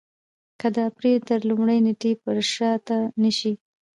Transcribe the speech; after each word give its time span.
که 0.59 0.67
د 0.75 0.77
اپرېل 0.89 1.19
تر 1.29 1.39
لومړۍ 1.49 1.79
نېټې 1.85 2.11
پر 2.23 2.37
شا 2.53 2.71
نه 3.23 3.31
شي. 3.37 3.53